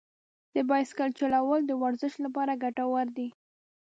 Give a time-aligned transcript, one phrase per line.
[0.55, 3.29] د بایسکل چلول د ورزش لپاره ګټور دي.